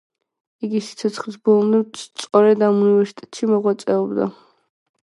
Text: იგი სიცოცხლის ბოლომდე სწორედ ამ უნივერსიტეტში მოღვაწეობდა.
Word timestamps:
იგი 0.67 0.79
სიცოცხლის 0.85 1.37
ბოლომდე 1.49 2.01
სწორედ 2.07 2.67
ამ 2.71 2.83
უნივერსიტეტში 2.87 3.53
მოღვაწეობდა. 3.53 4.33